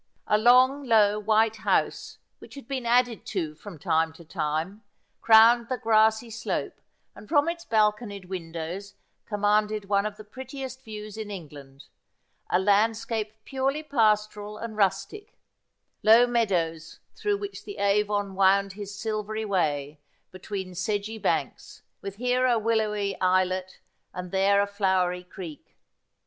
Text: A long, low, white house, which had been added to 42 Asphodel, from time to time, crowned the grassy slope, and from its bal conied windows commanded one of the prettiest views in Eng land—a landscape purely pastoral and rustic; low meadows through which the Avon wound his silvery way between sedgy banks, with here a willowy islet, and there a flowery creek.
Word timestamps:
A 0.25 0.39
long, 0.39 0.83
low, 0.83 1.19
white 1.19 1.57
house, 1.57 2.17
which 2.39 2.55
had 2.55 2.67
been 2.67 2.87
added 2.87 3.23
to 3.27 3.53
42 3.53 3.53
Asphodel, 3.53 3.61
from 3.61 3.77
time 3.77 4.13
to 4.13 4.25
time, 4.25 4.83
crowned 5.21 5.69
the 5.69 5.77
grassy 5.77 6.31
slope, 6.31 6.81
and 7.13 7.29
from 7.29 7.47
its 7.47 7.65
bal 7.65 7.91
conied 7.93 8.25
windows 8.25 8.95
commanded 9.27 9.85
one 9.89 10.07
of 10.07 10.17
the 10.17 10.23
prettiest 10.23 10.83
views 10.83 11.17
in 11.17 11.29
Eng 11.29 11.49
land—a 11.49 12.57
landscape 12.57 13.33
purely 13.45 13.83
pastoral 13.83 14.57
and 14.57 14.75
rustic; 14.75 15.37
low 16.01 16.25
meadows 16.25 16.99
through 17.15 17.37
which 17.37 17.63
the 17.63 17.77
Avon 17.77 18.33
wound 18.33 18.73
his 18.73 18.95
silvery 18.95 19.45
way 19.45 19.99
between 20.31 20.73
sedgy 20.73 21.19
banks, 21.19 21.83
with 22.01 22.15
here 22.15 22.47
a 22.47 22.57
willowy 22.57 23.15
islet, 23.21 23.79
and 24.15 24.31
there 24.31 24.63
a 24.63 24.65
flowery 24.65 25.23
creek. 25.23 25.77